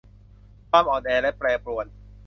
[0.69, 1.85] ความอ่อนแอและแปรปรวน